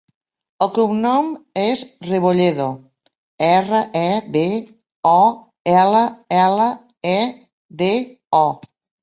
[0.65, 1.27] El cognom
[1.63, 2.65] és Rebolledo:
[3.49, 4.43] erra, e, be,
[5.11, 5.21] o,
[5.75, 6.03] ela,
[6.41, 6.67] ela,
[7.13, 7.15] e,
[7.85, 7.93] de,
[8.43, 8.43] o.